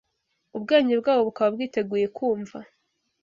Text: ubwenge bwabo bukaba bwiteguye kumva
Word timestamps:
ubwenge 0.57 0.93
bwabo 1.01 1.21
bukaba 1.27 1.49
bwiteguye 1.55 2.05
kumva 2.17 2.57